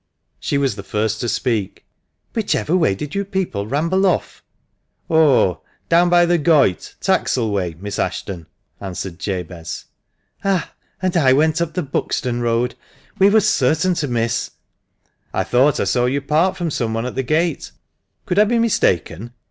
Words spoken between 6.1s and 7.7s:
the Goyt, Taxal